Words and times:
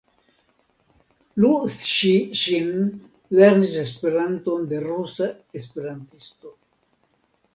Lu 1.43 1.49
Ŝi-Ŝin 1.73 2.71
lernis 3.39 3.75
Esperanton 3.83 4.65
de 4.71 4.81
rusa 4.87 5.27
esperantisto. 5.61 6.57